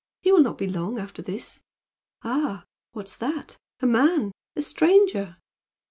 He 0.23 0.31
will 0.31 0.41
not 0.41 0.57
be 0.57 0.67
long 0.67 0.97
after 0.97 1.21
this. 1.21 1.61
Ah! 2.23 2.65
What's 2.91 3.15
that? 3.17 3.57
A 3.81 3.85
man! 3.85 4.31
A 4.55 4.63
stranger!" 4.63 5.37